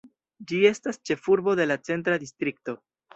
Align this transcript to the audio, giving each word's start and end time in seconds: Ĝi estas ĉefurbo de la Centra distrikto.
Ĝi 0.51 0.61
estas 0.69 0.97
ĉefurbo 1.09 1.53
de 1.59 1.67
la 1.67 1.77
Centra 1.91 2.17
distrikto. 2.25 2.75